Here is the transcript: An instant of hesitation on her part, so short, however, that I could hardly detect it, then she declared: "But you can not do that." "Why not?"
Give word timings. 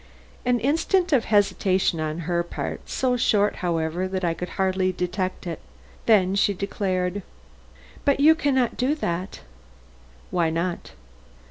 An 0.47 0.59
instant 0.59 1.13
of 1.13 1.25
hesitation 1.25 1.99
on 1.99 2.21
her 2.21 2.41
part, 2.41 2.89
so 2.89 3.15
short, 3.15 3.57
however, 3.57 4.07
that 4.07 4.23
I 4.23 4.33
could 4.33 4.49
hardly 4.57 4.91
detect 4.91 5.45
it, 5.45 5.59
then 6.07 6.33
she 6.33 6.55
declared: 6.55 7.21
"But 8.03 8.19
you 8.19 8.33
can 8.33 8.55
not 8.55 8.77
do 8.77 8.95
that." 8.95 9.41
"Why 10.31 10.49
not?" 10.49 10.93